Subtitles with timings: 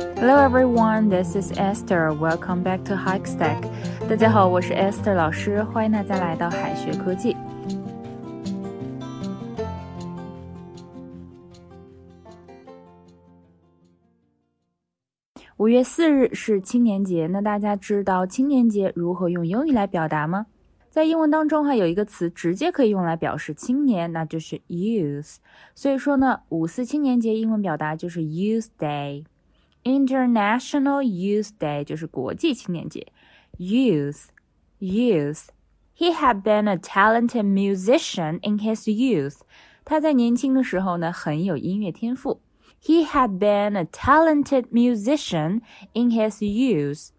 [0.00, 2.14] Hello everyone, this is Esther.
[2.14, 3.68] Welcome back to Hike Stack.
[4.08, 7.36] 大家好，我是 Esther 老师，欢迎大家来到海学科技。
[15.58, 20.46] 五月四日是青年节，那大家知道青年节如何用英语来表达吗？
[20.88, 25.36] 在英文当中哈，有一个词直接可以用来表示青年，那就是 youth。
[25.74, 29.26] 所以说呢，五四青年节英文表达就是 Youth Day。
[29.83, 33.07] International Youth Day 就是国际青年节。
[33.57, 34.25] Youth,
[34.79, 35.47] youth.
[35.97, 39.41] He had been a talented musician in his youth.
[39.85, 42.41] 他在年轻的时候呢，很有音乐天赋。
[42.83, 45.61] He had been a talented musician
[45.93, 47.09] in his youth.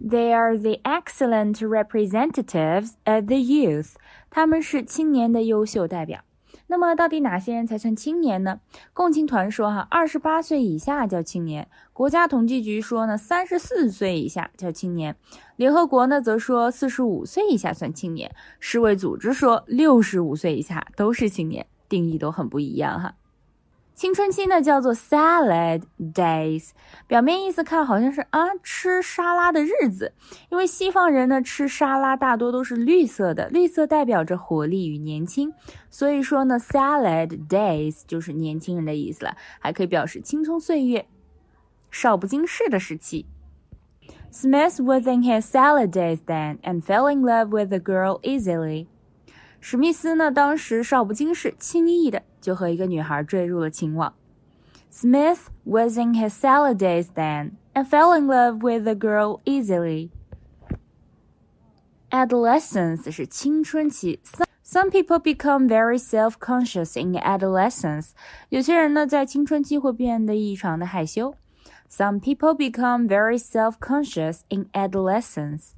[0.00, 3.94] They are the excellent representatives of the youth.
[4.30, 6.22] 他们是青年的优秀代表。
[6.69, 8.59] 那么，到底哪些人才算青年呢？
[8.93, 15.13] 共青团说，哈，二十八岁以下叫青年；国家统计局说呢，三十四岁以下叫青年；
[15.55, 23.15] 联合国呢，则说四十五岁以下算青年；世卫组织说六十五岁以下都是青年，定义都很不一样，哈。
[23.97, 25.81] 青春期呢叫做 salad
[26.13, 26.69] days，
[27.07, 30.13] 表面意思看好像是啊吃沙拉的日子，
[30.51, 35.51] 因为西方人呢吃沙拉大多都是绿色的，绿色代表着活力与年轻，
[35.89, 41.07] 所以说呢 salad days 就是年轻人的意思了，还可以表示青葱岁月、
[41.89, 43.25] 少不经事的时期。
[44.31, 48.85] Smith was in his salad days then and fell in love with the girl easily.
[49.60, 54.14] 史密斯呢，当时少不经事，轻易的就和一个女孩坠入了情网。
[54.92, 60.10] Smith was in his salad days then and fell in love with the girl easily.
[62.10, 64.20] Adolescence 是青春期。
[64.64, 68.10] Some people become very self-conscious in adolescence.
[68.48, 71.34] 有些人呢，在青春期会变得异常的害羞。
[71.90, 75.72] Some people become very self-conscious in adolescence.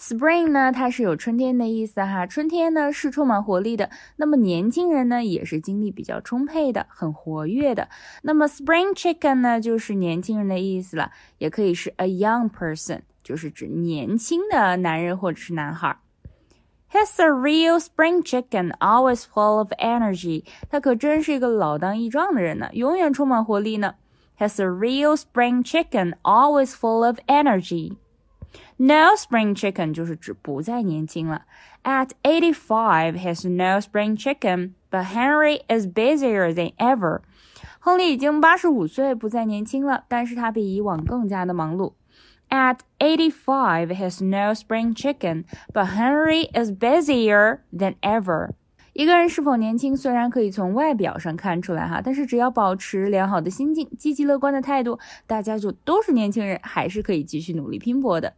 [0.00, 2.26] Spring 呢，它是有春天的意思哈。
[2.26, 7.86] 春天呢是充满活力的，那么年轻人呢也是精力比较充沛的，很活跃的。
[8.22, 15.94] 那么 Spring Chicken 呢就是年轻人的意思了，也可以是 a young person，就是指年轻的男人或者是男孩。
[16.90, 20.44] He's a real spring chicken, always full of energy。
[20.70, 23.96] 他可真是一个老当益壮的人呢，永远充满活力呢。
[24.38, 27.98] He's a real spring chicken, always full of energy。
[28.77, 31.43] No spring chicken 就是指不再年轻了。
[31.83, 37.21] At eighty-five, he's no spring chicken, but Henry is busier than ever.
[37.79, 41.93] 亨利已经八十五岁，不再年轻了，但是他比以往更加的忙碌。
[42.49, 48.51] At eighty-five, he's no spring chicken, but Henry is busier than ever.
[48.93, 54.97] 一个人是否年轻，虽然可以从外表上看出来哈，但是只要保持良好的心境、积极乐观的态度，
[55.27, 58.33] 大家就都是年轻人，还是可以继续努力拼搏的。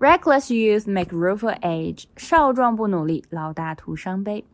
[0.00, 4.44] Reckless youth make room for age，少壮不努力，老大徒伤悲。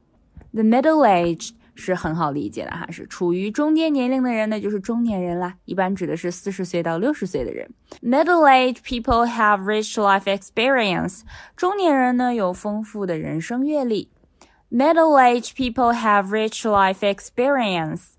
[0.55, 7.71] The middle age 是很好理解的哈，是处于中间年龄的人呢，就是中年人啦，一般指的是四十岁到六十岁的人。
[8.03, 11.21] Middle age people have rich life experience，
[11.55, 14.09] 中年人呢有丰富的人生阅历。
[14.71, 18.13] Middle age people have rich life experience。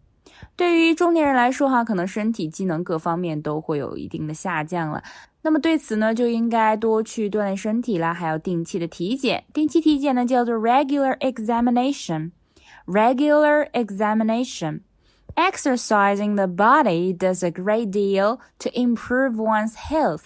[0.55, 5.01] 对于中年人来说哈，可能身体机能各方面都会有一定的下降了。
[5.44, 9.44] 那么对此呢，就应该多去锻炼身体啦，还要定期的体检。
[9.52, 20.24] 定期体检呢叫做 regular examination。regular examination。Exercising the body does a great deal to improve one's health。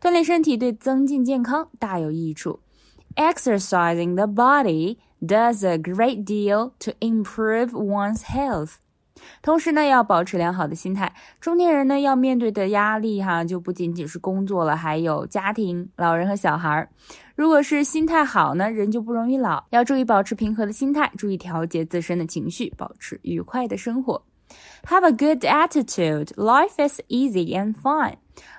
[0.00, 2.60] 锻炼身体对增进健康大有益处。
[3.14, 8.74] Exercising the body does a great deal to improve one's health。
[9.41, 11.13] 同时呢，要保持良好的心态。
[11.39, 16.89] 中年人呢，要面对的压力哈，就不仅仅是工作了，还有家庭、老人和小孩儿。
[17.35, 19.63] 如果是心态好呢，人就不容易老。
[19.69, 24.21] 要注意保持平和的心态，注意调节自身的情绪，保持愉快的生活。
[24.87, 28.15] Have a good attitude, life is easy and fun。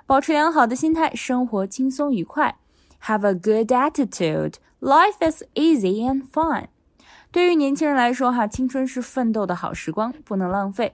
[0.06, 2.56] 保持良好的心态，生活轻松愉快。
[3.03, 6.67] Have a good attitude, life is easy and fun。
[7.36, 10.94] 对于年轻人来说，哈，青春是奋斗的好时光，不能浪费。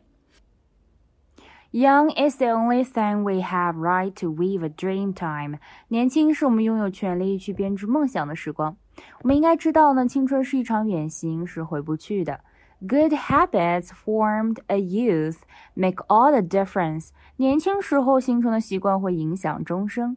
[1.72, 5.60] Young is the only thing we have right to weave a dream time。
[5.90, 8.78] 年轻是我们拥有权利去编织梦想的时光。
[9.22, 12.40] 我们应该知道呢，青春是一场远行，是回不去的。
[12.80, 15.38] Good habits formed a youth
[15.74, 17.10] make all the difference。
[17.36, 20.16] 年轻时候形成的习惯会影响终生。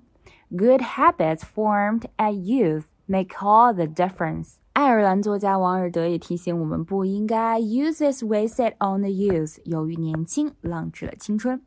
[0.51, 4.55] Good habits formed at youth make all the difference。
[4.73, 11.61] 爱尔兰作家王尔德也提醒我们，不应该 use this wasted on the youth，由于年轻浪掷了青春。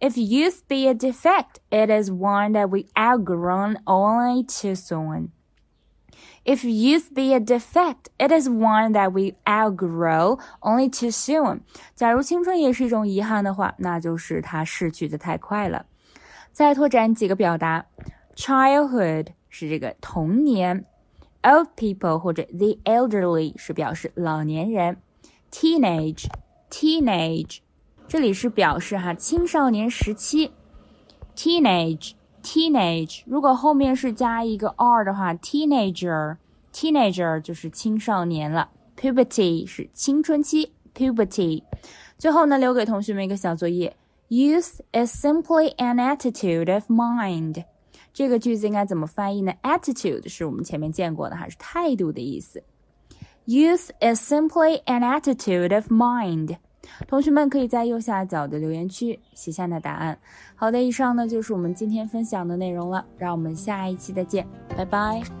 [0.00, 5.28] If youth be a defect, it is one that we outgrown only too soon.
[6.44, 11.60] If youth be a defect, it is one that we outgrow only too soon.
[11.94, 15.86] 假如青春也是一种遗憾的话，那就是它逝去的太快了。
[16.52, 17.86] 再拓展几个表达，
[18.34, 20.84] childhood 是这个童年，
[21.42, 24.96] old people 或者 the elderly 是表示老年人，
[25.50, 26.26] teenage
[26.70, 27.58] teenage
[28.08, 30.50] 这里是表示哈青少年时期，
[31.34, 32.12] teenage
[32.42, 36.36] teenage 如果后面是加一个 r 的话，teenager
[36.72, 41.62] teenager 就是青少年了，puberty 是青春期，puberty。
[42.18, 43.96] 最后呢，留给同学们一个小作业，
[44.28, 47.64] youth is simply an attitude of mind。
[48.13, 52.61] 这个句子应该怎么翻译呢？attitude 是我们前面见过的还，是态度的意思。
[53.45, 56.57] Youth is simply an attitude of mind。
[57.07, 60.17] 同学们可以在右下角的留言区写下你的答案。
[60.55, 65.40] 好的，以上呢就是我们今天分享的内容了，让我们下一期再见，拜拜。